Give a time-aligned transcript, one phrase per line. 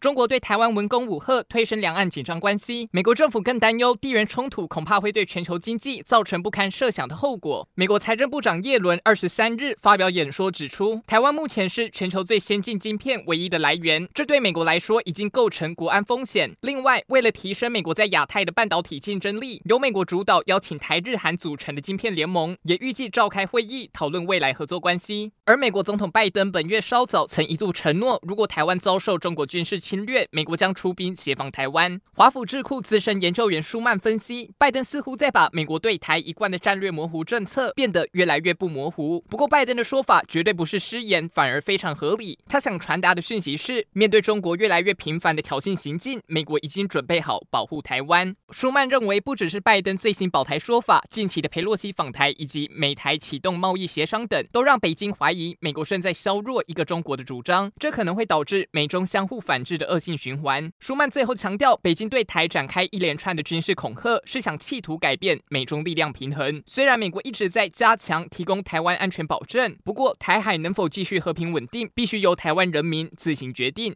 [0.00, 2.88] 中国对台湾文攻武吓，推升两岸紧张关系。
[2.90, 7.68] 美国政府更担忧地缘冲突恐怕会对全球经济造成不堪设想的后果。
[7.74, 16.50] 美国财政部长耶伦二十三日发表演说指出，台湾目前是全球最先进晶片唯一的来源，这对美国来说已经构成国安风险。
[16.62, 25.32] 另外，为了提升美国在亚太的半导体竞争力，由美国主导邀请台日韩组成的晶片联盟，也预计召开会议讨论未来合作关系。
[25.50, 32.00] 而美国总统拜登本月稍早曾一度承诺，如果台湾遭受中国军事侵略，美国将出兵协防台湾。
[32.12, 39.24] 华府智库资深研究员舒曼分析，拜登似乎在把美国对台一贯的战略模糊政策变得越来越不模糊。
[39.28, 42.38] 不过，拜登的说法绝对不是失言，反而非常合理。
[42.46, 48.36] 他想传达的讯息是，面对中国越来越频繁的挑衅行径，美国已经准备好保护台湾。
[48.50, 60.70] 舒曼认为，不只是拜登最新保台说法，近期的佩洛西访台以及美台启动贸易协商等，都让北京怀疑疑美国正在削弱一个中国的主张，这可能会导致美中相互反制的恶性循环。
[60.78, 66.62] 舒曼最后强调，北京对台展开一连串的军事恐吓，是想企图改变美中力量平衡。
[66.66, 73.94] 虽然美国一直在加强提供台湾安全保证，不过台海能否继续和平稳定，必须由台湾人民自行决定。